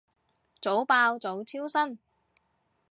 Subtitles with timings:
[0.59, 1.99] 早爆早超生